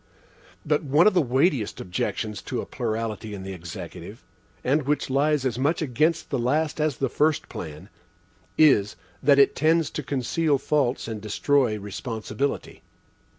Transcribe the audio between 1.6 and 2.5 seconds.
objections